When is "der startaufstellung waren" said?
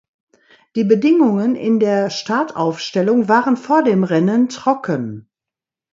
1.79-3.55